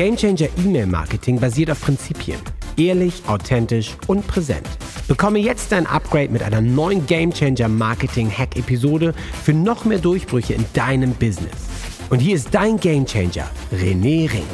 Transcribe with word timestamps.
Gamechanger 0.00 0.48
E-Mail 0.56 0.86
Marketing 0.86 1.38
basiert 1.38 1.70
auf 1.70 1.82
Prinzipien. 1.82 2.40
Ehrlich, 2.78 3.22
authentisch 3.26 3.98
und 4.06 4.26
präsent. 4.26 4.66
Bekomme 5.08 5.40
jetzt 5.40 5.72
dein 5.72 5.86
Upgrade 5.86 6.30
mit 6.30 6.42
einer 6.42 6.62
neuen 6.62 7.04
Gamechanger 7.04 7.68
Marketing 7.68 8.30
Hack 8.30 8.56
Episode 8.56 9.12
für 9.44 9.52
noch 9.52 9.84
mehr 9.84 9.98
Durchbrüche 9.98 10.54
in 10.54 10.64
deinem 10.72 11.12
Business. 11.12 11.68
Und 12.08 12.20
hier 12.20 12.36
ist 12.36 12.48
dein 12.54 12.80
Gamechanger, 12.80 13.50
René 13.70 14.32
Rink. 14.32 14.46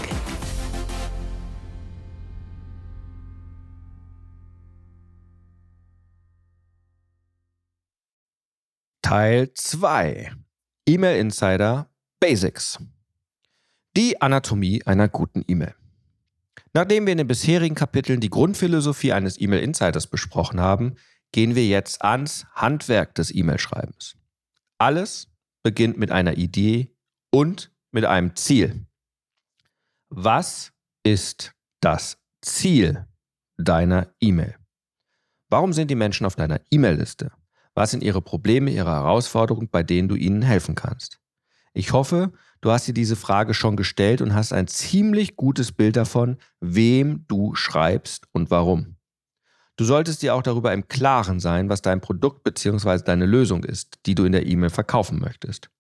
Teil 9.01 9.53
2 9.55 10.33
E-Mail 10.89 11.21
Insider 11.21 11.89
Basics. 12.19 12.81
Die 13.97 14.21
Anatomie 14.21 14.83
einer 14.85 15.09
guten 15.09 15.43
E-Mail. 15.49 15.75
Nachdem 16.75 17.07
wir 17.07 17.13
in 17.13 17.19
den 17.19 17.27
bisherigen 17.27 17.75
Kapiteln 17.75 18.21
die 18.21 18.29
Grundphilosophie 18.29 19.15
eines 19.15 19.41
E-Mail 19.41 19.63
Insiders 19.63 20.07
besprochen 20.07 20.61
haben, 20.61 20.97
gehen 21.33 21.55
wir 21.55 21.67
jetzt 21.67 22.03
ans 22.03 22.45
Handwerk 22.53 23.15
des 23.15 23.35
E-Mail-Schreibens. 23.35 24.19
Alles 24.77 25.29
beginnt 25.63 25.97
mit 25.97 26.11
einer 26.11 26.37
Idee 26.37 26.95
und 27.31 27.73
mit 27.91 28.05
einem 28.05 28.37
Ziel. 28.37 28.87
Was 30.11 30.73
ist 31.03 31.55
das 31.81 32.19
Ziel 32.43 33.07
deiner 33.57 34.13
E-Mail? 34.21 34.57
Warum 35.49 35.73
sind 35.73 35.91
die 35.91 35.95
Menschen 35.95 36.27
auf 36.27 36.37
deiner 36.37 36.61
E-Mail-Liste? 36.71 37.33
Was 37.73 37.93
sind 37.93 38.03
ihre 38.03 38.21
Probleme, 38.21 38.71
ihre 38.71 38.91
Herausforderungen, 38.91 39.71
bei 39.71 39.83
denen 39.83 40.09
du 40.09 40.17
ihnen 40.17 40.43
helfen 40.43 40.75
kannst? 40.75 41.19
Ich 41.73 41.93
hoffe, 41.93 42.33
du 42.61 42.71
hast 42.71 42.87
dir 42.87 42.95
diese 42.95 43.17
Frage 43.17 43.55
schon 43.55 43.77
gestellt 43.77 44.21
und 44.21 44.35
hast 44.35 44.53
ein 44.53 44.69
ziemlich 44.69 45.37
gutes 45.37 45.73
Bild 45.73 45.97
davon, 45.97 46.39
wem 46.61 47.25
du 47.29 47.55
schreibst 47.55 48.27
und 48.33 48.51
warum. 48.51 48.97
Du 49.77 49.85
solltest 49.85 50.23
dir 50.23 50.35
auch 50.35 50.43
darüber 50.43 50.73
im 50.73 50.89
Klaren 50.89 51.39
sein, 51.39 51.69
was 51.69 51.83
dein 51.83 52.01
Produkt 52.01 52.45
bzw. 52.45 53.03
deine 53.05 53.27
Lösung 53.27 53.63
ist, 53.65 53.99
die 54.07 54.15
du 54.15 54.25
in 54.25 54.33
der 54.33 54.47
E-Mail 54.47 54.71
verkaufen 54.71 55.21
möchtest. 55.21 55.71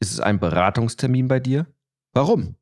Ist 0.00 0.12
es 0.12 0.20
ein 0.20 0.40
Beratungstermin 0.40 1.28
bei 1.28 1.40
dir? 1.40 1.66
Warum? 2.12 2.56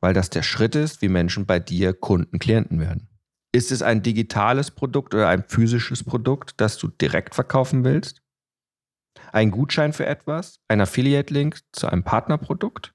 Weil 0.00 0.14
das 0.14 0.30
der 0.30 0.42
Schritt 0.42 0.74
ist, 0.74 1.02
wie 1.02 1.08
Menschen 1.08 1.44
bei 1.44 1.58
dir 1.60 1.92
Kunden, 1.92 2.38
Klienten 2.38 2.80
werden. 2.80 3.08
Ist 3.52 3.70
es 3.72 3.82
ein 3.82 4.02
digitales 4.02 4.70
Produkt 4.70 5.14
oder 5.14 5.28
ein 5.28 5.44
physisches 5.44 6.02
Produkt, 6.02 6.60
das 6.60 6.78
du 6.78 6.88
direkt 6.88 7.34
verkaufen 7.34 7.84
willst? 7.84 8.23
Ein 9.32 9.50
Gutschein 9.50 9.92
für 9.92 10.06
etwas? 10.06 10.60
Ein 10.68 10.80
Affiliate-Link 10.80 11.60
zu 11.72 11.88
einem 11.88 12.04
Partnerprodukt? 12.04 12.94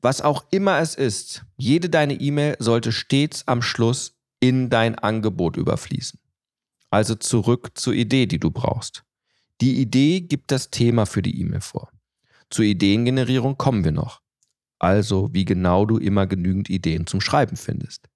Was 0.00 0.20
auch 0.20 0.44
immer 0.50 0.78
es 0.80 0.96
ist, 0.96 1.44
jede 1.56 1.88
deine 1.88 2.14
E-Mail 2.14 2.56
sollte 2.58 2.90
stets 2.90 3.46
am 3.46 3.62
Schluss 3.62 4.18
in 4.40 4.68
dein 4.68 4.98
Angebot 4.98 5.56
überfließen. 5.56 6.18
Also 6.90 7.14
zurück 7.14 7.70
zur 7.74 7.94
Idee, 7.94 8.26
die 8.26 8.40
du 8.40 8.50
brauchst. 8.50 9.04
Die 9.60 9.80
Idee 9.80 10.20
gibt 10.20 10.50
das 10.50 10.70
Thema 10.70 11.06
für 11.06 11.22
die 11.22 11.40
E-Mail 11.40 11.60
vor. 11.60 11.90
Zur 12.50 12.64
Ideengenerierung 12.64 13.56
kommen 13.56 13.84
wir 13.84 13.92
noch. 13.92 14.20
Also 14.80 15.32
wie 15.32 15.44
genau 15.44 15.86
du 15.86 15.98
immer 15.98 16.26
genügend 16.26 16.68
Ideen 16.68 17.06
zum 17.06 17.20
Schreiben 17.20 17.56
findest. 17.56 18.08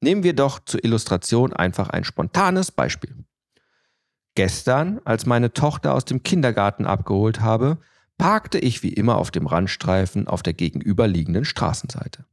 Nehmen 0.00 0.24
wir 0.24 0.34
doch 0.34 0.58
zur 0.58 0.84
Illustration 0.84 1.52
einfach 1.52 1.88
ein 1.90 2.02
spontanes 2.02 2.72
Beispiel. 2.72 3.24
Gestern, 4.34 5.00
als 5.04 5.26
meine 5.26 5.52
Tochter 5.52 5.94
aus 5.94 6.04
dem 6.04 6.22
Kindergarten 6.22 6.86
abgeholt 6.86 7.40
habe, 7.40 7.78
parkte 8.18 8.58
ich 8.58 8.82
wie 8.82 8.92
immer 8.92 9.16
auf 9.16 9.30
dem 9.30 9.46
Randstreifen 9.46 10.26
auf 10.26 10.42
der 10.42 10.54
gegenüberliegenden 10.54 11.44
Straßenseite. 11.44 12.24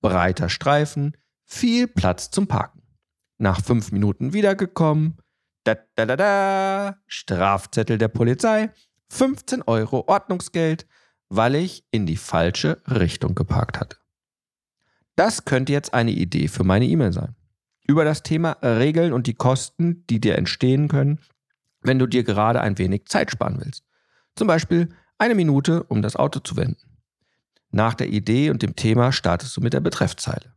Breiter 0.00 0.48
Streifen, 0.48 1.16
viel 1.44 1.86
Platz 1.86 2.30
zum 2.30 2.46
Parken. 2.46 2.82
Nach 3.38 3.62
fünf 3.62 3.92
Minuten 3.92 4.32
wiedergekommen. 4.32 5.18
Da, 5.64 5.76
da, 5.94 6.06
da, 6.06 6.16
da, 6.16 6.96
Strafzettel 7.06 7.98
der 7.98 8.08
Polizei, 8.08 8.70
15 9.10 9.62
Euro 9.62 10.04
Ordnungsgeld, 10.08 10.86
weil 11.28 11.54
ich 11.54 11.86
in 11.90 12.06
die 12.06 12.16
falsche 12.16 12.82
Richtung 12.86 13.34
geparkt 13.34 13.80
hatte. 13.80 13.96
Das 15.16 15.44
könnte 15.44 15.72
jetzt 15.72 15.94
eine 15.94 16.10
Idee 16.10 16.48
für 16.48 16.64
meine 16.64 16.86
E-Mail 16.86 17.12
sein. 17.12 17.36
Über 17.86 18.04
das 18.04 18.22
Thema 18.22 18.52
Regeln 18.62 19.12
und 19.12 19.26
die 19.26 19.34
Kosten, 19.34 20.04
die 20.08 20.20
dir 20.20 20.36
entstehen 20.36 20.88
können, 20.88 21.20
wenn 21.84 21.98
du 21.98 22.06
dir 22.06 22.24
gerade 22.24 22.60
ein 22.60 22.78
wenig 22.78 23.06
Zeit 23.06 23.30
sparen 23.30 23.60
willst. 23.62 23.84
Zum 24.34 24.48
Beispiel 24.48 24.88
eine 25.18 25.34
Minute, 25.34 25.84
um 25.84 26.02
das 26.02 26.16
Auto 26.16 26.40
zu 26.40 26.56
wenden. 26.56 26.98
Nach 27.70 27.94
der 27.94 28.08
Idee 28.08 28.50
und 28.50 28.62
dem 28.62 28.74
Thema 28.74 29.12
startest 29.12 29.56
du 29.56 29.60
mit 29.60 29.72
der 29.72 29.80
Betreffzeile. 29.80 30.52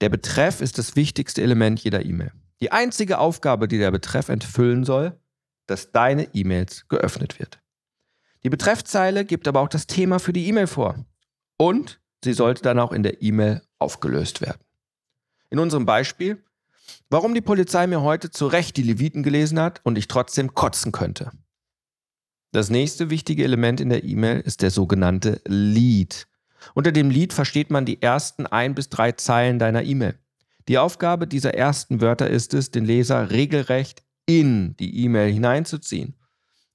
Der 0.00 0.08
Betreff 0.08 0.60
ist 0.60 0.78
das 0.78 0.96
wichtigste 0.96 1.42
Element 1.42 1.80
jeder 1.80 2.04
E-Mail. 2.04 2.32
Die 2.60 2.72
einzige 2.72 3.18
Aufgabe, 3.18 3.68
die 3.68 3.78
der 3.78 3.90
Betreff 3.90 4.28
entfüllen 4.28 4.84
soll, 4.84 5.18
dass 5.66 5.92
deine 5.92 6.34
E-Mails 6.34 6.88
geöffnet 6.88 7.38
wird. 7.38 7.60
Die 8.44 8.50
Betreffzeile 8.50 9.24
gibt 9.24 9.48
aber 9.48 9.60
auch 9.60 9.68
das 9.68 9.86
Thema 9.86 10.18
für 10.18 10.32
die 10.32 10.46
E-Mail 10.46 10.66
vor. 10.66 11.04
Und 11.58 12.00
sie 12.22 12.32
sollte 12.32 12.62
dann 12.62 12.78
auch 12.78 12.92
in 12.92 13.02
der 13.02 13.22
E-Mail 13.22 13.62
aufgelöst 13.78 14.40
werden. 14.40 14.60
In 15.50 15.58
unserem 15.58 15.86
Beispiel 15.86 16.42
Warum 17.10 17.34
die 17.34 17.40
Polizei 17.40 17.86
mir 17.86 18.02
heute 18.02 18.30
zu 18.30 18.46
Recht 18.46 18.76
die 18.76 18.82
Leviten 18.82 19.22
gelesen 19.22 19.60
hat 19.60 19.80
und 19.84 19.96
ich 19.98 20.08
trotzdem 20.08 20.54
kotzen 20.54 20.92
könnte. 20.92 21.30
Das 22.52 22.70
nächste 22.70 23.10
wichtige 23.10 23.44
Element 23.44 23.80
in 23.80 23.90
der 23.90 24.04
E-Mail 24.04 24.40
ist 24.40 24.62
der 24.62 24.70
sogenannte 24.70 25.40
Lead. 25.46 26.26
Unter 26.74 26.92
dem 26.92 27.10
Lead 27.10 27.32
versteht 27.32 27.70
man 27.70 27.84
die 27.84 28.00
ersten 28.00 28.46
ein 28.46 28.74
bis 28.74 28.88
drei 28.88 29.12
Zeilen 29.12 29.58
deiner 29.58 29.82
E-Mail. 29.82 30.18
Die 30.68 30.78
Aufgabe 30.78 31.26
dieser 31.26 31.54
ersten 31.54 32.00
Wörter 32.00 32.28
ist 32.28 32.54
es, 32.54 32.70
den 32.70 32.84
Leser 32.84 33.30
regelrecht 33.30 34.02
in 34.26 34.76
die 34.78 35.04
E-Mail 35.04 35.32
hineinzuziehen. 35.32 36.16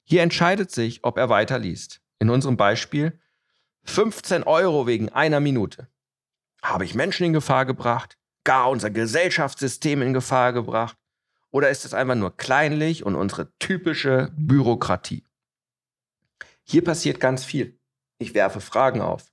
Hier 0.03 0.21
entscheidet 0.21 0.71
sich, 0.71 1.03
ob 1.03 1.17
er 1.17 1.29
weiterliest. 1.29 2.01
In 2.19 2.29
unserem 2.29 2.57
Beispiel 2.57 3.19
15 3.83 4.43
Euro 4.43 4.87
wegen 4.87 5.09
einer 5.09 5.39
Minute. 5.39 5.87
Habe 6.61 6.85
ich 6.85 6.95
Menschen 6.95 7.25
in 7.25 7.33
Gefahr 7.33 7.65
gebracht? 7.65 8.17
Gar 8.43 8.69
unser 8.69 8.89
Gesellschaftssystem 8.89 10.01
in 10.01 10.13
Gefahr 10.13 10.53
gebracht? 10.53 10.97
Oder 11.51 11.69
ist 11.69 11.85
es 11.85 11.93
einfach 11.93 12.15
nur 12.15 12.35
kleinlich 12.37 13.05
und 13.05 13.15
unsere 13.15 13.51
typische 13.59 14.31
Bürokratie? 14.37 15.25
Hier 16.63 16.83
passiert 16.83 17.19
ganz 17.19 17.43
viel. 17.43 17.79
Ich 18.19 18.33
werfe 18.33 18.61
Fragen 18.61 19.01
auf. 19.01 19.31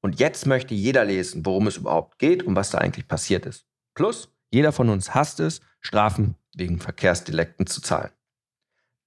Und 0.00 0.18
jetzt 0.18 0.46
möchte 0.46 0.74
jeder 0.74 1.04
lesen, 1.04 1.46
worum 1.46 1.68
es 1.68 1.76
überhaupt 1.76 2.18
geht 2.18 2.42
und 2.42 2.56
was 2.56 2.70
da 2.70 2.78
eigentlich 2.78 3.06
passiert 3.06 3.46
ist. 3.46 3.66
Plus, 3.94 4.34
jeder 4.50 4.72
von 4.72 4.88
uns 4.88 5.14
hasst 5.14 5.38
es, 5.38 5.60
Strafen 5.80 6.34
wegen 6.54 6.80
Verkehrsdelikten 6.80 7.66
zu 7.66 7.80
zahlen. 7.80 8.10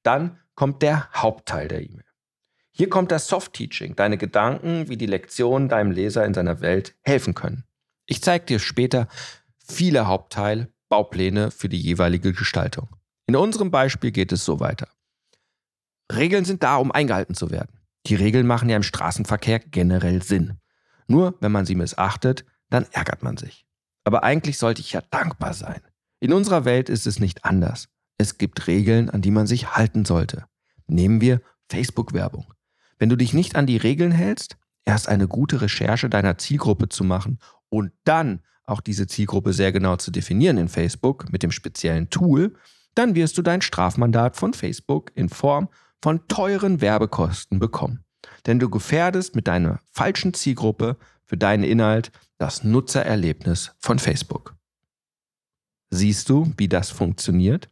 Dann 0.04 0.40
kommt 0.56 0.82
der 0.82 1.12
Hauptteil 1.14 1.68
der 1.68 1.82
E-Mail. 1.82 2.06
Hier 2.72 2.90
kommt 2.90 3.12
das 3.12 3.28
Soft-Teaching, 3.28 3.96
deine 3.96 4.18
Gedanken, 4.18 4.90
wie 4.90 4.98
die 4.98 5.06
Lektionen 5.06 5.70
deinem 5.70 5.92
Leser 5.92 6.26
in 6.26 6.34
seiner 6.34 6.62
Welt 6.62 6.96
helfen 7.02 7.34
können. 7.34 7.66
Ich 8.08 8.22
zeige 8.22 8.46
dir 8.46 8.60
später 8.60 9.08
viele 9.58 10.08
Hauptteil, 10.08 10.72
Baupläne 10.90 11.52
für 11.52 11.70
die 11.70 11.82
jeweilige 11.82 12.34
Gestaltung. 12.34 12.90
In 13.28 13.36
unserem 13.36 13.72
Beispiel 13.72 14.12
geht 14.12 14.32
es 14.32 14.46
so 14.46 14.60
weiter. 14.60 14.88
Regeln 16.14 16.46
sind 16.46 16.62
da, 16.62 16.78
um 16.78 16.92
eingehalten 16.92 17.34
zu 17.34 17.50
werden. 17.50 17.80
Die 18.06 18.16
Regeln 18.16 18.46
machen 18.46 18.70
ja 18.70 18.76
im 18.76 18.84
Straßenverkehr 18.84 19.60
generell 19.60 20.22
Sinn. 20.22 20.60
Nur 21.08 21.36
wenn 21.42 21.52
man 21.52 21.66
sie 21.66 21.76
missachtet, 21.76 22.46
dann 22.70 22.86
ärgert 22.92 23.24
man 23.24 23.38
sich. 23.38 23.66
Aber 24.04 24.24
eigentlich 24.24 24.60
sollte 24.60 24.82
ich 24.82 24.92
ja 24.92 25.02
dankbar 25.10 25.54
sein. 25.54 25.82
In 26.20 26.34
unserer 26.34 26.66
Welt 26.66 26.90
ist 26.90 27.08
es 27.08 27.20
nicht 27.20 27.44
anders. 27.44 27.88
Es 28.18 28.38
gibt 28.38 28.68
Regeln, 28.68 29.10
an 29.10 29.22
die 29.22 29.32
man 29.32 29.48
sich 29.48 29.76
halten 29.76 30.06
sollte. 30.06 30.46
Nehmen 30.88 31.22
wir 31.22 31.42
Facebook-Werbung. 31.70 32.54
Wenn 33.00 33.10
du 33.10 33.16
dich 33.16 33.34
nicht 33.34 33.56
an 33.56 33.66
die 33.66 33.78
Regeln 33.78 34.12
hältst, 34.12 34.58
erst 34.86 35.10
eine 35.10 35.28
gute 35.28 35.62
Recherche 35.62 36.10
deiner 36.10 36.38
Zielgruppe 36.38 36.90
zu 36.90 37.04
machen 37.04 37.40
und 37.70 37.92
dann 38.04 38.42
auch 38.66 38.82
diese 38.82 39.08
Zielgruppe 39.08 39.54
sehr 39.54 39.72
genau 39.72 39.96
zu 39.96 40.12
definieren 40.12 40.58
in 40.58 40.70
Facebook 40.70 41.32
mit 41.32 41.44
dem 41.44 41.52
speziellen 41.52 42.10
Tool, 42.10 42.56
dann 42.96 43.16
wirst 43.16 43.38
du 43.38 43.42
dein 43.42 43.62
Strafmandat 43.62 44.36
von 44.38 44.54
Facebook 44.54 45.12
in 45.16 45.30
Form 45.30 45.70
von 46.02 46.28
teuren 46.28 46.82
Werbekosten 46.82 47.60
bekommen. 47.60 48.04
Denn 48.46 48.60
du 48.60 48.70
gefährdest 48.70 49.36
mit 49.36 49.48
deiner 49.48 49.80
falschen 49.92 50.34
Zielgruppe 50.34 50.98
für 51.26 51.38
deinen 51.38 51.64
Inhalt 51.64 52.12
das 52.38 52.64
Nutzererlebnis 52.64 53.76
von 53.80 54.00
Facebook. 54.00 54.56
Siehst 55.90 56.30
du, 56.30 56.52
wie 56.58 56.68
das 56.68 56.90
funktioniert? 56.90 57.70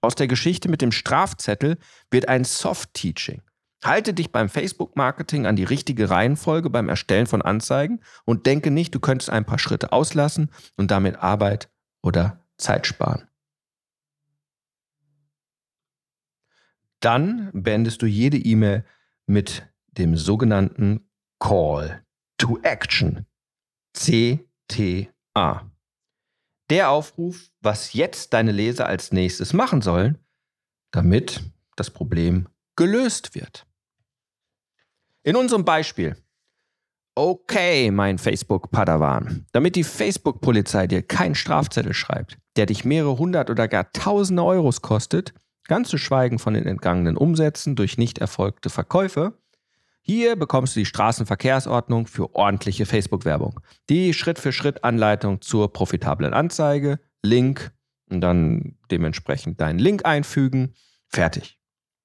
Aus 0.00 0.14
der 0.14 0.26
Geschichte 0.26 0.68
mit 0.68 0.82
dem 0.82 0.92
Strafzettel 0.92 1.78
wird 2.10 2.28
ein 2.28 2.44
Soft-Teaching. 2.44 3.42
Halte 3.84 4.14
dich 4.14 4.30
beim 4.30 4.48
Facebook-Marketing 4.48 5.46
an 5.46 5.56
die 5.56 5.64
richtige 5.64 6.08
Reihenfolge 6.08 6.70
beim 6.70 6.88
Erstellen 6.88 7.26
von 7.26 7.42
Anzeigen 7.42 8.00
und 8.24 8.46
denke 8.46 8.70
nicht, 8.70 8.94
du 8.94 9.00
könntest 9.00 9.30
ein 9.30 9.44
paar 9.44 9.58
Schritte 9.58 9.92
auslassen 9.92 10.50
und 10.76 10.90
damit 10.92 11.16
Arbeit 11.16 11.68
oder 12.00 12.44
Zeit 12.58 12.86
sparen. 12.86 13.28
Dann 17.00 17.50
beendest 17.52 18.00
du 18.02 18.06
jede 18.06 18.36
E-Mail 18.36 18.84
mit 19.26 19.66
dem 19.88 20.16
sogenannten 20.16 21.08
Call 21.40 22.04
to 22.38 22.60
Action. 22.62 23.26
CTA. 23.94 25.70
Der 26.70 26.90
Aufruf, 26.90 27.50
was 27.60 27.92
jetzt 27.92 28.32
deine 28.32 28.52
Leser 28.52 28.86
als 28.86 29.10
nächstes 29.10 29.52
machen 29.52 29.82
sollen, 29.82 30.18
damit 30.92 31.42
das 31.74 31.90
Problem 31.90 32.48
gelöst 32.76 33.34
wird. 33.34 33.66
In 35.24 35.36
unserem 35.36 35.64
Beispiel. 35.64 36.16
Okay, 37.14 37.90
mein 37.90 38.18
Facebook-Padawan. 38.18 39.46
Damit 39.52 39.76
die 39.76 39.84
Facebook-Polizei 39.84 40.86
dir 40.86 41.02
keinen 41.02 41.34
Strafzettel 41.34 41.94
schreibt, 41.94 42.38
der 42.56 42.66
dich 42.66 42.84
mehrere 42.84 43.18
hundert 43.18 43.50
oder 43.50 43.68
gar 43.68 43.92
tausende 43.92 44.42
Euros 44.42 44.80
kostet, 44.82 45.34
ganz 45.68 45.90
zu 45.90 45.98
schweigen 45.98 46.38
von 46.38 46.54
den 46.54 46.66
entgangenen 46.66 47.16
Umsätzen 47.16 47.76
durch 47.76 47.98
nicht 47.98 48.18
erfolgte 48.18 48.70
Verkäufe, 48.70 49.38
hier 50.04 50.34
bekommst 50.34 50.74
du 50.74 50.80
die 50.80 50.86
Straßenverkehrsordnung 50.86 52.08
für 52.08 52.34
ordentliche 52.34 52.86
Facebook-Werbung. 52.86 53.60
Die 53.88 54.12
Schritt-für-Schritt-Anleitung 54.12 55.40
zur 55.40 55.72
profitablen 55.72 56.34
Anzeige, 56.34 56.98
Link 57.22 57.70
und 58.10 58.20
dann 58.20 58.76
dementsprechend 58.90 59.60
deinen 59.60 59.78
Link 59.78 60.04
einfügen. 60.04 60.74
Fertig. 61.06 61.60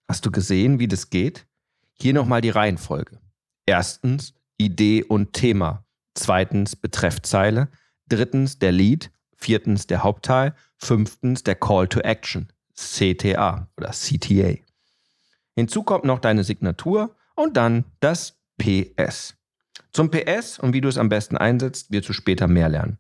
Hast 0.08 0.26
du 0.28 0.32
gesehen, 0.32 0.78
wie 0.78 0.88
das 0.88 1.10
geht? 1.10 1.47
Hier 2.00 2.14
nochmal 2.14 2.42
die 2.42 2.50
Reihenfolge. 2.50 3.20
Erstens 3.66 4.34
Idee 4.58 5.04
und 5.04 5.34
Thema. 5.34 5.86
Zweitens 6.14 6.76
Betreffzeile. 6.76 7.70
Drittens 8.08 8.60
der 8.60 8.72
Lead. 8.72 9.12
Viertens 9.36 9.88
der 9.88 10.04
Hauptteil. 10.04 10.56
Fünftens 10.78 11.44
der 11.44 11.56
Call 11.56 11.88
to 11.88 12.00
Action. 12.02 12.52
CTA 12.76 13.68
oder 13.78 13.92
CTA. 13.92 14.56
Hinzu 15.56 15.84
kommt 15.84 16.06
noch 16.06 16.20
deine 16.20 16.44
Signatur 16.44 17.16
und 17.36 17.58
dann 17.58 17.86
das 18.00 18.38
PS. 18.58 19.36
Zum 19.92 20.12
PS 20.12 20.60
und 20.60 20.74
wie 20.74 20.82
du 20.82 20.88
es 20.88 21.00
am 21.00 21.10
besten 21.10 21.38
einsetzt, 21.38 21.92
wirst 21.92 22.10
du 22.10 22.14
später 22.14 22.48
mehr 22.48 22.70
lernen. 22.70 23.00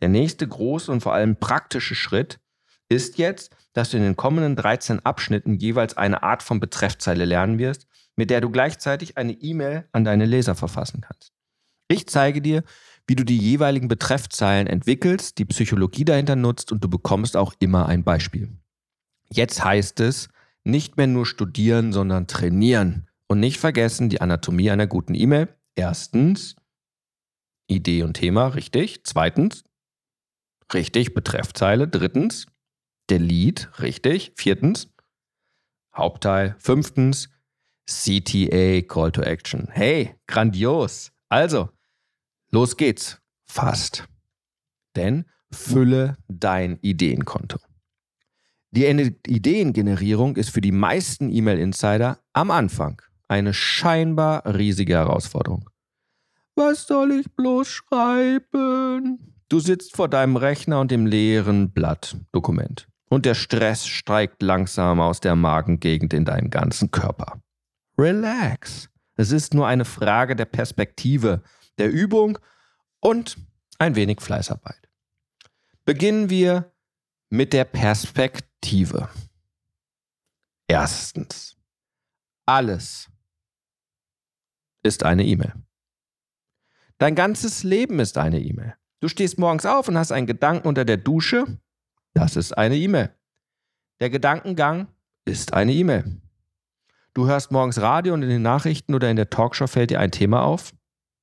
Der 0.00 0.08
nächste 0.08 0.48
große 0.48 0.90
und 0.90 1.02
vor 1.02 1.12
allem 1.12 1.36
praktische 1.36 1.94
Schritt 1.94 2.40
ist 2.88 3.18
jetzt, 3.18 3.54
dass 3.74 3.90
du 3.90 3.98
in 3.98 4.02
den 4.02 4.16
kommenden 4.16 4.56
13 4.56 5.00
Abschnitten 5.04 5.56
jeweils 5.56 5.96
eine 5.96 6.22
Art 6.22 6.42
von 6.42 6.60
Betreffzeile 6.60 7.24
lernen 7.24 7.58
wirst, 7.58 7.86
mit 8.16 8.30
der 8.30 8.40
du 8.40 8.50
gleichzeitig 8.50 9.16
eine 9.16 9.32
E-Mail 9.32 9.88
an 9.92 10.04
deine 10.04 10.26
Leser 10.26 10.54
verfassen 10.54 11.00
kannst. 11.00 11.32
Ich 11.88 12.06
zeige 12.06 12.40
dir, 12.40 12.62
wie 13.06 13.16
du 13.16 13.24
die 13.24 13.38
jeweiligen 13.38 13.88
Betreffzeilen 13.88 14.66
entwickelst, 14.66 15.38
die 15.38 15.44
Psychologie 15.44 16.04
dahinter 16.04 16.36
nutzt 16.36 16.72
und 16.72 16.82
du 16.82 16.88
bekommst 16.88 17.36
auch 17.36 17.52
immer 17.58 17.86
ein 17.86 18.04
Beispiel. 18.04 18.56
Jetzt 19.30 19.62
heißt 19.62 20.00
es, 20.00 20.28
nicht 20.64 20.96
mehr 20.96 21.06
nur 21.06 21.26
studieren, 21.26 21.92
sondern 21.92 22.26
trainieren. 22.26 23.08
Und 23.26 23.40
nicht 23.40 23.58
vergessen 23.58 24.08
die 24.08 24.20
Anatomie 24.20 24.70
einer 24.70 24.86
guten 24.86 25.14
E-Mail. 25.14 25.48
Erstens, 25.74 26.56
Idee 27.66 28.02
und 28.02 28.14
Thema, 28.14 28.48
richtig. 28.48 29.04
Zweitens, 29.04 29.64
richtig, 30.72 31.14
Betreffzeile. 31.14 31.88
Drittens, 31.88 32.46
der 33.10 33.18
Lead, 33.18 33.70
richtig. 33.80 34.32
Viertens, 34.36 34.88
Hauptteil. 35.94 36.56
Fünftens, 36.58 37.28
CTA, 37.86 38.82
Call 38.82 39.12
to 39.12 39.22
Action. 39.22 39.68
Hey, 39.70 40.14
grandios. 40.26 41.12
Also, 41.28 41.70
los 42.50 42.76
geht's. 42.76 43.20
Fast. 43.44 44.08
Denn 44.96 45.26
fülle 45.50 46.16
dein 46.28 46.78
Ideenkonto. 46.80 47.58
Die 48.70 48.86
Ideengenerierung 48.86 50.36
ist 50.36 50.50
für 50.50 50.60
die 50.60 50.72
meisten 50.72 51.30
E-Mail-Insider 51.30 52.18
am 52.32 52.50
Anfang 52.50 53.00
eine 53.28 53.54
scheinbar 53.54 54.44
riesige 54.46 54.94
Herausforderung. 54.94 55.70
Was 56.56 56.86
soll 56.86 57.12
ich 57.12 57.30
bloß 57.32 57.68
schreiben? 57.68 59.34
Du 59.48 59.60
sitzt 59.60 59.94
vor 59.94 60.08
deinem 60.08 60.36
Rechner 60.36 60.80
und 60.80 60.90
dem 60.90 61.06
leeren 61.06 61.70
Blatt 61.70 62.16
Dokument. 62.32 62.88
Und 63.08 63.26
der 63.26 63.34
Stress 63.34 63.86
steigt 63.86 64.42
langsam 64.42 65.00
aus 65.00 65.20
der 65.20 65.36
Magengegend 65.36 66.12
in 66.12 66.24
deinen 66.24 66.50
ganzen 66.50 66.90
Körper. 66.90 67.40
Relax. 67.98 68.88
Es 69.16 69.30
ist 69.30 69.54
nur 69.54 69.66
eine 69.66 69.84
Frage 69.84 70.34
der 70.36 70.46
Perspektive, 70.46 71.42
der 71.78 71.90
Übung 71.90 72.38
und 73.00 73.36
ein 73.78 73.94
wenig 73.94 74.20
Fleißarbeit. 74.20 74.88
Beginnen 75.84 76.30
wir 76.30 76.72
mit 77.30 77.52
der 77.52 77.64
Perspektive. 77.64 79.08
Erstens. 80.66 81.56
Alles 82.46 83.08
ist 84.82 85.02
eine 85.02 85.24
E-Mail. 85.24 85.54
Dein 86.98 87.14
ganzes 87.14 87.62
Leben 87.62 87.98
ist 88.00 88.18
eine 88.18 88.40
E-Mail. 88.40 88.74
Du 89.00 89.08
stehst 89.08 89.38
morgens 89.38 89.66
auf 89.66 89.88
und 89.88 89.98
hast 89.98 90.12
einen 90.12 90.26
Gedanken 90.26 90.68
unter 90.68 90.84
der 90.84 90.96
Dusche. 90.96 91.58
Das 92.12 92.36
ist 92.36 92.52
eine 92.52 92.76
E-Mail. 92.76 93.14
Der 94.00 94.10
Gedankengang 94.10 94.88
ist 95.24 95.52
eine 95.52 95.72
E-Mail. 95.72 96.20
Du 97.14 97.28
hörst 97.28 97.52
morgens 97.52 97.80
Radio 97.80 98.12
und 98.12 98.22
in 98.24 98.28
den 98.28 98.42
Nachrichten 98.42 98.92
oder 98.92 99.08
in 99.08 99.14
der 99.14 99.30
Talkshow 99.30 99.68
fällt 99.68 99.90
dir 99.90 100.00
ein 100.00 100.10
Thema 100.10 100.42
auf. 100.42 100.74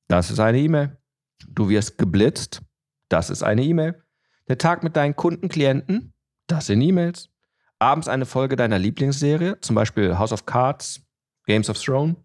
Das 0.07 0.31
ist 0.31 0.39
eine 0.39 0.57
E-Mail. 0.57 0.97
Du 1.45 1.67
wirst 1.67 1.97
geblitzt. 1.97 2.61
Das 3.09 3.29
ist 3.29 3.43
eine 3.43 3.61
E-Mail. 3.61 4.01
Der 4.47 4.57
Tag 4.57 4.83
mit 4.83 4.95
deinen 4.95 5.17
Kunden, 5.17 5.49
Klienten. 5.49 6.13
Das 6.47 6.67
sind 6.67 6.81
E-Mails. 6.81 7.29
Abends 7.77 8.07
eine 8.07 8.25
Folge 8.25 8.55
deiner 8.55 8.79
Lieblingsserie, 8.79 9.59
zum 9.59 9.75
Beispiel 9.75 10.17
House 10.17 10.31
of 10.31 10.45
Cards, 10.45 11.01
Games 11.45 11.69
of 11.69 11.77
Thrones. 11.77 12.15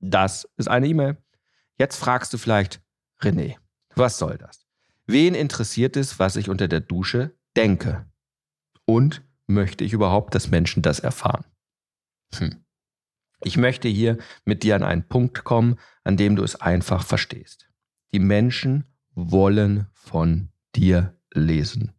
Das 0.00 0.46
ist 0.58 0.68
eine 0.68 0.86
E-Mail. 0.86 1.16
Jetzt 1.78 1.96
fragst 1.96 2.34
du 2.34 2.38
vielleicht, 2.38 2.82
René, 3.22 3.56
was 3.94 4.18
soll 4.18 4.36
das? 4.36 4.66
Wen 5.06 5.34
interessiert 5.34 5.96
es, 5.96 6.18
was 6.18 6.36
ich 6.36 6.50
unter 6.50 6.68
der 6.68 6.80
Dusche 6.80 7.34
denke? 7.56 8.04
Und 8.84 9.22
möchte 9.46 9.84
ich 9.84 9.94
überhaupt, 9.94 10.34
dass 10.34 10.50
Menschen 10.50 10.82
das 10.82 11.00
erfahren? 11.00 11.44
Hm. 12.34 12.65
Ich 13.44 13.56
möchte 13.56 13.88
hier 13.88 14.18
mit 14.44 14.62
dir 14.62 14.76
an 14.76 14.82
einen 14.82 15.08
Punkt 15.08 15.44
kommen, 15.44 15.76
an 16.04 16.16
dem 16.16 16.36
du 16.36 16.42
es 16.42 16.56
einfach 16.56 17.04
verstehst. 17.04 17.68
Die 18.12 18.18
Menschen 18.18 18.84
wollen 19.14 19.86
von 19.92 20.48
dir 20.74 21.18
lesen. 21.32 21.92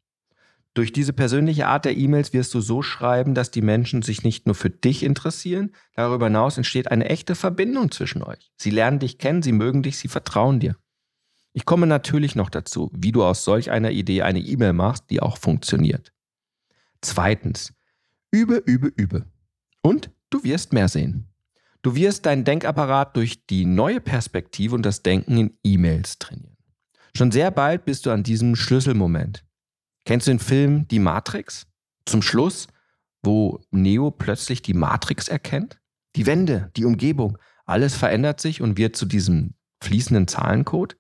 Durch 0.74 0.94
diese 0.94 1.14
persönliche 1.14 1.66
Art 1.68 1.86
der 1.86 1.98
E-Mails 1.98 2.34
wirst 2.34 2.54
du 2.54 2.62
so 2.62 2.84
schreiben, 2.84 3.34
dass 3.34 3.50
die 3.50 3.64
Menschen 3.64 4.04
sich 4.04 4.24
nicht 4.24 4.46
nur 4.46 4.54
für 4.54 4.70
dich 4.70 5.02
interessieren, 5.02 5.72
darüber 5.96 6.28
hinaus 6.28 6.58
entsteht 6.58 6.92
eine 6.92 7.10
echte 7.10 7.34
Verbindung 7.34 7.90
zwischen 7.90 8.22
euch. 8.22 8.52
Sie 8.58 8.70
lernen 8.70 9.00
dich 9.00 9.18
kennen, 9.18 9.42
sie 9.42 9.54
mögen 9.54 9.82
dich, 9.82 9.98
sie 9.98 10.08
vertrauen 10.08 10.60
dir. 10.60 10.76
Ich 11.54 11.66
komme 11.66 11.88
natürlich 11.88 12.36
noch 12.36 12.52
dazu, 12.52 12.92
wie 12.94 13.12
du 13.12 13.24
aus 13.24 13.44
solch 13.44 13.72
einer 13.72 13.90
Idee 13.90 14.22
eine 14.22 14.40
E-Mail 14.40 14.74
machst, 14.74 15.10
die 15.10 15.20
auch 15.20 15.40
funktioniert. 15.40 16.14
Zweitens, 17.02 17.74
übe, 18.30 18.62
übe, 18.64 18.94
übe. 18.96 19.26
Und 19.82 20.12
du 20.30 20.44
wirst 20.44 20.74
mehr 20.74 20.88
sehen. 20.88 21.28
Du 21.82 21.96
wirst 21.96 22.26
deinen 22.26 22.44
Denkapparat 22.44 23.16
durch 23.16 23.46
die 23.46 23.66
neue 23.66 24.02
Perspektive 24.02 24.76
und 24.76 24.84
das 24.84 25.04
Denken 25.04 25.38
in 25.38 25.58
E-Mails 25.64 26.20
trainieren. 26.20 26.58
Schon 27.16 27.32
sehr 27.32 27.52
bald 27.52 27.86
bist 27.86 28.06
du 28.06 28.12
an 28.12 28.24
diesem 28.24 28.56
Schlüsselmoment. 28.56 29.46
Kennst 30.06 30.28
du 30.28 30.32
den 30.32 30.40
Film 30.40 30.88
Die 30.88 31.00
Matrix? 31.00 31.68
Zum 32.06 32.22
Schluss, 32.22 32.68
wo 33.24 33.62
Neo 33.72 34.12
plötzlich 34.12 34.62
die 34.62 34.74
Matrix 34.74 35.28
erkennt? 35.28 35.80
Die 36.16 36.26
Wände, 36.26 36.72
die 36.76 36.86
Umgebung, 36.86 37.38
alles 37.66 37.96
verändert 37.96 38.40
sich 38.40 38.62
und 38.62 38.78
wird 38.78 38.96
zu 38.96 39.06
diesem 39.06 39.56
fließenden 39.82 40.28
Zahlencode? 40.28 40.98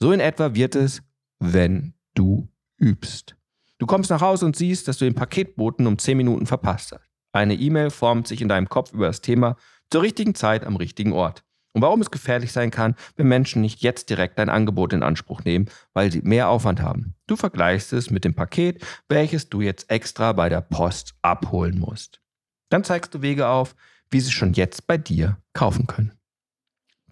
So 0.00 0.12
in 0.12 0.20
etwa 0.20 0.54
wird 0.54 0.74
es, 0.74 1.02
wenn 1.38 1.94
du 2.14 2.48
übst. 2.78 3.36
Du 3.78 3.86
kommst 3.86 4.10
nach 4.10 4.20
Hause 4.20 4.46
und 4.46 4.56
siehst, 4.56 4.88
dass 4.88 4.98
du 4.98 5.04
den 5.04 5.14
Paketboten 5.14 5.86
um 5.86 5.98
10 5.98 6.16
Minuten 6.16 6.46
verpasst 6.46 6.92
hast. 6.92 7.05
Eine 7.36 7.52
E-Mail 7.52 7.90
formt 7.90 8.26
sich 8.26 8.40
in 8.40 8.48
deinem 8.48 8.70
Kopf 8.70 8.94
über 8.94 9.08
das 9.08 9.20
Thema 9.20 9.56
zur 9.90 10.00
richtigen 10.00 10.34
Zeit 10.34 10.64
am 10.64 10.76
richtigen 10.76 11.12
Ort 11.12 11.44
und 11.74 11.82
warum 11.82 12.00
es 12.00 12.10
gefährlich 12.10 12.50
sein 12.50 12.70
kann, 12.70 12.94
wenn 13.16 13.28
Menschen 13.28 13.60
nicht 13.60 13.82
jetzt 13.82 14.08
direkt 14.08 14.38
dein 14.38 14.48
Angebot 14.48 14.94
in 14.94 15.02
Anspruch 15.02 15.44
nehmen, 15.44 15.68
weil 15.92 16.10
sie 16.10 16.22
mehr 16.22 16.48
Aufwand 16.48 16.80
haben. 16.80 17.14
Du 17.26 17.36
vergleichst 17.36 17.92
es 17.92 18.08
mit 18.08 18.24
dem 18.24 18.32
Paket, 18.32 18.82
welches 19.10 19.50
du 19.50 19.60
jetzt 19.60 19.90
extra 19.90 20.32
bei 20.32 20.48
der 20.48 20.62
Post 20.62 21.14
abholen 21.20 21.78
musst. 21.78 22.22
Dann 22.70 22.84
zeigst 22.84 23.14
du 23.14 23.20
Wege 23.20 23.48
auf, 23.48 23.76
wie 24.10 24.20
sie 24.20 24.32
schon 24.32 24.54
jetzt 24.54 24.86
bei 24.86 24.96
dir 24.96 25.36
kaufen 25.52 25.86
können. 25.86 26.14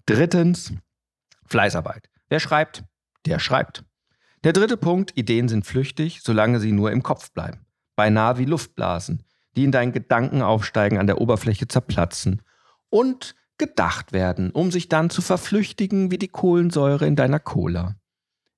Drittens, 0.07 0.73
Fleißarbeit. 1.45 2.09
Wer 2.29 2.39
schreibt, 2.39 2.83
der 3.27 3.37
schreibt. 3.37 3.83
Der 4.43 4.53
dritte 4.53 4.77
Punkt, 4.77 5.15
Ideen 5.15 5.49
sind 5.49 5.67
flüchtig, 5.67 6.21
solange 6.23 6.59
sie 6.59 6.71
nur 6.71 6.91
im 6.91 7.03
Kopf 7.03 7.29
bleiben. 7.29 7.67
Beinahe 7.95 8.39
wie 8.39 8.45
Luftblasen, 8.45 9.21
die 9.55 9.63
in 9.63 9.71
deinen 9.71 9.93
Gedanken 9.93 10.41
aufsteigen, 10.41 10.97
an 10.97 11.07
der 11.07 11.21
Oberfläche 11.21 11.67
zerplatzen 11.67 12.41
und 12.89 13.35
gedacht 13.57 14.11
werden, 14.11 14.51
um 14.51 14.71
sich 14.71 14.89
dann 14.89 15.09
zu 15.09 15.21
verflüchtigen 15.21 16.11
wie 16.11 16.17
die 16.17 16.27
Kohlensäure 16.27 17.05
in 17.05 17.15
deiner 17.15 17.39
Cola. 17.39 17.95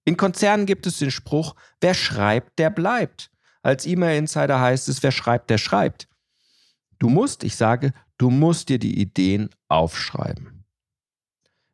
In 0.05 0.17
Konzernen 0.17 0.65
gibt 0.65 0.87
es 0.87 0.99
den 0.99 1.11
Spruch, 1.11 1.55
wer 1.81 1.93
schreibt, 1.93 2.59
der 2.59 2.69
bleibt. 2.69 3.29
Als 3.61 3.85
E-Mail-Insider 3.85 4.59
heißt 4.59 4.87
es, 4.87 5.03
wer 5.03 5.11
schreibt, 5.11 5.49
der 5.49 5.57
schreibt. 5.57 6.07
Du 6.99 7.09
musst, 7.09 7.43
ich 7.43 7.55
sage, 7.55 7.93
du 8.17 8.29
musst 8.29 8.69
dir 8.69 8.79
die 8.79 8.99
Ideen 8.99 9.49
aufschreiben. 9.67 10.65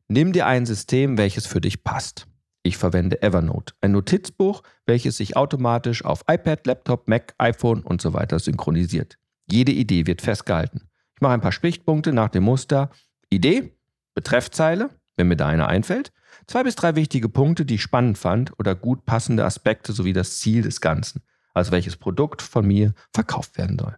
Nimm 0.07 0.33
dir 0.33 0.47
ein 0.47 0.65
System, 0.65 1.17
welches 1.17 1.47
für 1.47 1.61
dich 1.61 1.83
passt. 1.83 2.27
Ich 2.65 2.77
verwende 2.77 3.21
Evernote, 3.21 3.73
ein 3.81 3.91
Notizbuch, 3.91 4.63
welches 4.85 5.17
sich 5.17 5.35
automatisch 5.35 6.05
auf 6.05 6.23
iPad, 6.29 6.65
Laptop, 6.65 7.09
Mac, 7.09 7.35
iPhone 7.37 7.81
und 7.81 8.01
so 8.01 8.13
weiter 8.13 8.39
synchronisiert. 8.39 9.17
Jede 9.51 9.73
Idee 9.73 10.07
wird 10.07 10.21
festgehalten. 10.21 10.89
Ich 11.15 11.21
mache 11.21 11.33
ein 11.33 11.41
paar 11.41 11.51
Stichpunkte 11.51 12.13
nach 12.13 12.29
dem 12.29 12.43
Muster 12.43 12.89
Idee, 13.29 13.77
Betreffzeile, 14.15 14.89
wenn 15.17 15.27
mir 15.27 15.35
da 15.35 15.47
eine 15.47 15.67
einfällt, 15.67 16.13
zwei 16.47 16.63
bis 16.63 16.75
drei 16.75 16.95
wichtige 16.95 17.27
Punkte, 17.27 17.65
die 17.65 17.75
ich 17.75 17.81
spannend 17.81 18.17
fand 18.17 18.57
oder 18.57 18.75
gut 18.75 19.05
passende 19.05 19.43
Aspekte 19.43 19.91
sowie 19.91 20.13
das 20.13 20.39
Ziel 20.39 20.61
des 20.61 20.79
Ganzen, 20.79 21.21
also 21.53 21.73
welches 21.73 21.97
Produkt 21.97 22.41
von 22.41 22.65
mir 22.65 22.93
verkauft 23.13 23.57
werden 23.57 23.77
soll. 23.77 23.97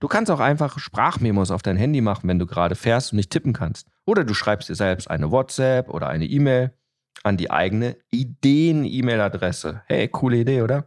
Du 0.00 0.08
kannst 0.08 0.30
auch 0.30 0.40
einfach 0.40 0.78
Sprachmemos 0.78 1.50
auf 1.50 1.62
dein 1.62 1.76
Handy 1.76 2.00
machen, 2.00 2.28
wenn 2.28 2.38
du 2.38 2.46
gerade 2.46 2.76
fährst 2.76 3.12
und 3.12 3.16
nicht 3.16 3.30
tippen 3.30 3.52
kannst. 3.52 3.88
Oder 4.06 4.24
du 4.24 4.32
schreibst 4.32 4.70
dir 4.70 4.74
selbst 4.74 5.10
eine 5.10 5.30
WhatsApp 5.30 5.88
oder 5.88 6.08
eine 6.08 6.26
E-Mail 6.26 6.72
an 7.22 7.36
die 7.36 7.50
eigene 7.50 7.96
Ideen-E-Mail-Adresse. 8.10 9.82
Hey, 9.86 10.08
coole 10.08 10.38
Idee, 10.38 10.62
oder? 10.62 10.86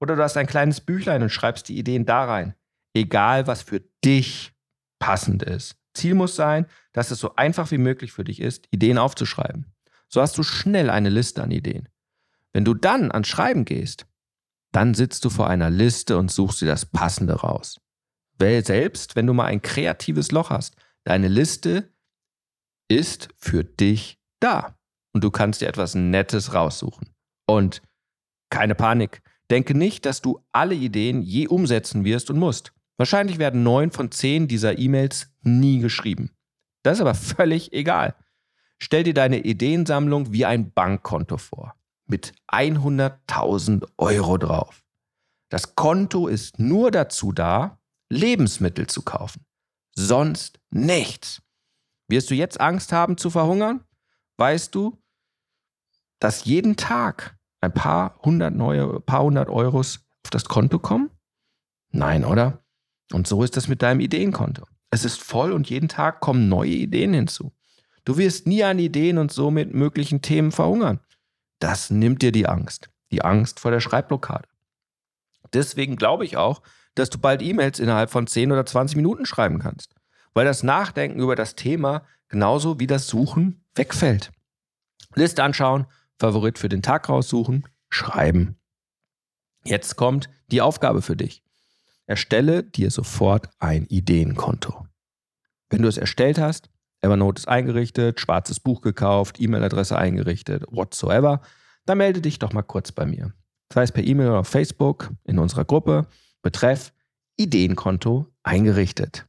Oder 0.00 0.16
du 0.16 0.22
hast 0.22 0.36
ein 0.36 0.46
kleines 0.46 0.80
Büchlein 0.80 1.22
und 1.22 1.30
schreibst 1.30 1.68
die 1.68 1.78
Ideen 1.78 2.04
da 2.06 2.24
rein. 2.24 2.54
Egal, 2.94 3.46
was 3.46 3.62
für 3.62 3.82
dich 4.04 4.52
passend 4.98 5.42
ist. 5.42 5.76
Ziel 5.94 6.14
muss 6.14 6.36
sein, 6.36 6.66
dass 6.92 7.10
es 7.10 7.18
so 7.18 7.36
einfach 7.36 7.70
wie 7.70 7.78
möglich 7.78 8.12
für 8.12 8.24
dich 8.24 8.40
ist, 8.40 8.68
Ideen 8.70 8.98
aufzuschreiben. 8.98 9.72
So 10.08 10.20
hast 10.20 10.36
du 10.38 10.42
schnell 10.42 10.90
eine 10.90 11.08
Liste 11.08 11.42
an 11.42 11.50
Ideen. 11.50 11.88
Wenn 12.52 12.64
du 12.64 12.74
dann 12.74 13.10
ans 13.10 13.28
Schreiben 13.28 13.64
gehst, 13.64 14.06
dann 14.72 14.94
sitzt 14.94 15.24
du 15.24 15.30
vor 15.30 15.48
einer 15.48 15.70
Liste 15.70 16.18
und 16.18 16.30
suchst 16.30 16.60
dir 16.60 16.66
das 16.66 16.86
Passende 16.86 17.34
raus. 17.34 17.80
Weil 18.38 18.64
selbst, 18.64 19.16
wenn 19.16 19.26
du 19.26 19.32
mal 19.32 19.46
ein 19.46 19.62
kreatives 19.62 20.32
Loch 20.32 20.50
hast, 20.50 20.76
deine 21.04 21.28
Liste 21.28 21.90
ist 22.88 23.28
für 23.36 23.64
dich 23.64 24.20
da 24.40 24.75
und 25.16 25.24
du 25.24 25.30
kannst 25.30 25.62
dir 25.62 25.68
etwas 25.68 25.94
Nettes 25.94 26.52
raussuchen. 26.52 27.08
Und 27.46 27.80
keine 28.50 28.74
Panik. 28.74 29.22
Denke 29.50 29.74
nicht, 29.74 30.04
dass 30.04 30.20
du 30.20 30.44
alle 30.52 30.74
Ideen 30.74 31.22
je 31.22 31.48
umsetzen 31.48 32.04
wirst 32.04 32.28
und 32.28 32.38
musst. 32.38 32.74
Wahrscheinlich 32.98 33.38
werden 33.38 33.62
neun 33.62 33.92
von 33.92 34.10
zehn 34.10 34.46
dieser 34.46 34.78
E-Mails 34.78 35.32
nie 35.40 35.78
geschrieben. 35.78 36.32
Das 36.82 36.98
ist 36.98 37.00
aber 37.00 37.14
völlig 37.14 37.72
egal. 37.72 38.14
Stell 38.78 39.04
dir 39.04 39.14
deine 39.14 39.38
Ideensammlung 39.38 40.34
wie 40.34 40.44
ein 40.44 40.70
Bankkonto 40.72 41.38
vor. 41.38 41.74
Mit 42.06 42.34
100.000 42.48 43.88
Euro 43.96 44.36
drauf. 44.36 44.84
Das 45.48 45.76
Konto 45.76 46.28
ist 46.28 46.58
nur 46.58 46.90
dazu 46.90 47.32
da, 47.32 47.78
Lebensmittel 48.10 48.86
zu 48.86 49.00
kaufen. 49.00 49.46
Sonst 49.92 50.60
nichts. 50.68 51.40
Wirst 52.06 52.30
du 52.30 52.34
jetzt 52.34 52.60
Angst 52.60 52.92
haben 52.92 53.16
zu 53.16 53.30
verhungern? 53.30 53.82
Weißt 54.36 54.74
du, 54.74 54.98
dass 56.18 56.44
jeden 56.44 56.76
Tag 56.76 57.36
ein 57.60 57.72
paar 57.72 58.18
hundert 58.22 58.54
neue, 58.54 59.00
paar 59.00 59.22
hundert 59.22 59.48
Euros 59.48 60.00
auf 60.24 60.30
das 60.30 60.44
Konto 60.46 60.78
kommen? 60.78 61.10
Nein, 61.90 62.24
oder? 62.24 62.64
Und 63.12 63.26
so 63.26 63.42
ist 63.42 63.56
das 63.56 63.68
mit 63.68 63.82
deinem 63.82 64.00
Ideenkonto. 64.00 64.64
Es 64.90 65.04
ist 65.04 65.22
voll 65.22 65.52
und 65.52 65.68
jeden 65.68 65.88
Tag 65.88 66.20
kommen 66.20 66.48
neue 66.48 66.70
Ideen 66.70 67.12
hinzu. 67.14 67.52
Du 68.04 68.18
wirst 68.18 68.46
nie 68.46 68.62
an 68.62 68.78
Ideen 68.78 69.18
und 69.18 69.32
somit 69.32 69.74
möglichen 69.74 70.22
Themen 70.22 70.52
verhungern. 70.52 71.00
Das 71.58 71.90
nimmt 71.90 72.22
dir 72.22 72.32
die 72.32 72.46
Angst. 72.46 72.88
Die 73.10 73.22
Angst 73.22 73.60
vor 73.60 73.70
der 73.70 73.80
Schreibblockade. 73.80 74.48
Deswegen 75.52 75.96
glaube 75.96 76.24
ich 76.24 76.36
auch, 76.36 76.62
dass 76.94 77.10
du 77.10 77.18
bald 77.18 77.42
E-Mails 77.42 77.78
innerhalb 77.78 78.10
von 78.10 78.26
10 78.26 78.52
oder 78.52 78.66
20 78.66 78.96
Minuten 78.96 79.26
schreiben 79.26 79.58
kannst. 79.58 79.94
Weil 80.34 80.44
das 80.44 80.62
Nachdenken 80.62 81.20
über 81.20 81.36
das 81.36 81.54
Thema 81.54 82.04
genauso 82.28 82.80
wie 82.80 82.86
das 82.86 83.06
Suchen 83.06 83.64
wegfällt. 83.74 84.32
Liste 85.14 85.42
anschauen, 85.42 85.86
Favorit 86.18 86.58
für 86.58 86.68
den 86.68 86.82
Tag 86.82 87.08
raussuchen, 87.08 87.66
schreiben. 87.88 88.56
Jetzt 89.64 89.96
kommt 89.96 90.30
die 90.50 90.62
Aufgabe 90.62 91.02
für 91.02 91.16
dich. 91.16 91.42
Erstelle 92.06 92.62
dir 92.62 92.90
sofort 92.90 93.50
ein 93.58 93.86
Ideenkonto. 93.86 94.86
Wenn 95.68 95.82
du 95.82 95.88
es 95.88 95.98
erstellt 95.98 96.38
hast, 96.38 96.70
Evernote 97.00 97.40
ist 97.40 97.48
eingerichtet, 97.48 98.20
schwarzes 98.20 98.60
Buch 98.60 98.80
gekauft, 98.80 99.40
E-Mail-Adresse 99.40 99.98
eingerichtet, 99.98 100.64
whatsoever, 100.70 101.42
dann 101.84 101.98
melde 101.98 102.20
dich 102.20 102.38
doch 102.38 102.52
mal 102.52 102.62
kurz 102.62 102.92
bei 102.92 103.04
mir. 103.04 103.32
Sei 103.72 103.82
es 103.82 103.92
per 103.92 104.04
E-Mail 104.04 104.28
oder 104.28 104.40
auf 104.40 104.48
Facebook 104.48 105.10
in 105.24 105.38
unserer 105.38 105.64
Gruppe. 105.64 106.06
Betreff 106.42 106.92
Ideenkonto 107.36 108.26
eingerichtet. 108.44 109.26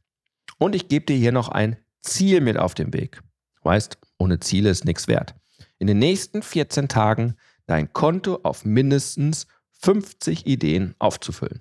Und 0.58 0.74
ich 0.74 0.88
gebe 0.88 1.04
dir 1.04 1.16
hier 1.16 1.32
noch 1.32 1.48
ein 1.48 1.76
Ziel 2.00 2.40
mit 2.40 2.56
auf 2.56 2.74
den 2.74 2.92
Weg. 2.92 3.20
Weißt, 3.62 3.98
ohne 4.18 4.38
Ziele 4.38 4.70
ist 4.70 4.84
nichts 4.84 5.08
wert 5.08 5.34
in 5.78 5.86
den 5.86 5.98
nächsten 5.98 6.42
14 6.42 6.88
Tagen 6.88 7.36
dein 7.66 7.92
Konto 7.92 8.40
auf 8.42 8.64
mindestens 8.64 9.46
50 9.80 10.46
Ideen 10.46 10.94
aufzufüllen. 10.98 11.60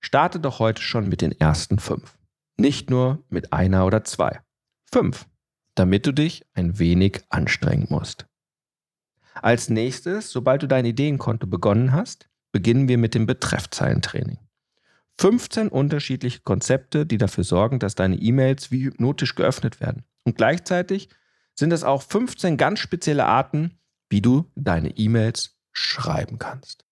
Starte 0.00 0.40
doch 0.40 0.58
heute 0.58 0.82
schon 0.82 1.08
mit 1.08 1.20
den 1.20 1.32
ersten 1.32 1.78
fünf. 1.78 2.16
Nicht 2.56 2.90
nur 2.90 3.24
mit 3.28 3.52
einer 3.52 3.86
oder 3.86 4.04
zwei. 4.04 4.40
Fünf, 4.90 5.26
damit 5.74 6.06
du 6.06 6.12
dich 6.12 6.46
ein 6.54 6.78
wenig 6.78 7.22
anstrengen 7.28 7.86
musst. 7.90 8.26
Als 9.34 9.68
nächstes, 9.68 10.30
sobald 10.30 10.62
du 10.62 10.68
dein 10.68 10.84
Ideenkonto 10.84 11.46
begonnen 11.46 11.92
hast, 11.92 12.28
beginnen 12.52 12.88
wir 12.88 12.98
mit 12.98 13.14
dem 13.14 13.26
Betreffzeilentraining. 13.26 14.38
15 15.18 15.68
unterschiedliche 15.68 16.40
Konzepte, 16.40 17.04
die 17.06 17.18
dafür 17.18 17.44
sorgen, 17.44 17.78
dass 17.78 17.94
deine 17.94 18.16
E-Mails 18.16 18.70
wie 18.70 18.84
hypnotisch 18.84 19.34
geöffnet 19.34 19.80
werden. 19.80 20.04
Und 20.24 20.36
gleichzeitig 20.36 21.10
sind 21.60 21.72
es 21.72 21.84
auch 21.84 22.02
15 22.02 22.56
ganz 22.56 22.80
spezielle 22.80 23.26
Arten, 23.26 23.78
wie 24.08 24.20
du 24.20 24.50
deine 24.56 24.96
E-Mails 24.96 25.56
schreiben 25.72 26.38
kannst. 26.38 26.84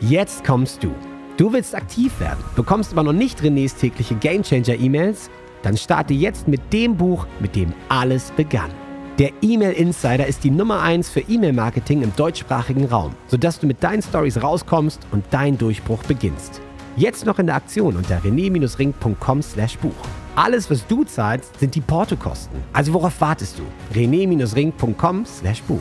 Jetzt 0.00 0.42
kommst 0.42 0.82
du. 0.82 0.92
Du 1.36 1.52
willst 1.52 1.74
aktiv 1.74 2.18
werden, 2.18 2.42
bekommst 2.56 2.92
aber 2.92 3.04
noch 3.04 3.12
nicht 3.12 3.40
Renés 3.40 3.78
tägliche 3.78 4.16
Gamechanger 4.16 4.74
E-Mails? 4.74 5.30
Dann 5.62 5.76
starte 5.76 6.12
jetzt 6.14 6.48
mit 6.48 6.72
dem 6.72 6.96
Buch, 6.96 7.26
mit 7.40 7.54
dem 7.54 7.72
alles 7.88 8.32
begann. 8.32 8.81
Der 9.18 9.30
E-Mail 9.42 9.72
Insider 9.72 10.26
ist 10.26 10.42
die 10.42 10.50
Nummer 10.50 10.80
1 10.80 11.10
für 11.10 11.20
E-Mail-Marketing 11.20 12.00
im 12.00 12.16
deutschsprachigen 12.16 12.86
Raum, 12.86 13.14
sodass 13.26 13.60
du 13.60 13.66
mit 13.66 13.82
deinen 13.82 14.00
Stories 14.00 14.42
rauskommst 14.42 15.06
und 15.12 15.22
dein 15.30 15.58
Durchbruch 15.58 16.02
beginnst. 16.04 16.62
Jetzt 16.96 17.26
noch 17.26 17.38
in 17.38 17.46
der 17.46 17.56
Aktion 17.56 17.96
unter 17.96 18.18
rené-ring.com/buch. 18.20 19.92
Alles, 20.34 20.70
was 20.70 20.86
du 20.86 21.04
zahlst, 21.04 21.60
sind 21.60 21.74
die 21.74 21.82
Portokosten. 21.82 22.58
Also 22.72 22.94
worauf 22.94 23.20
wartest 23.20 23.58
du? 23.58 23.64
rené-ring.com/buch. 23.94 25.80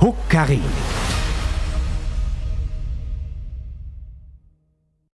Huckari. 0.00 0.60